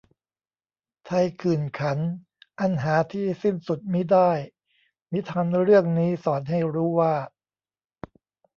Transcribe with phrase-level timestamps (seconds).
[1.05, 1.99] ไทยขื่นขัน
[2.59, 4.31] อันหาที่สิ้นสุดมิได้
[5.13, 7.15] "นิทานเรื่องนี้สอนให้รู้ว่า"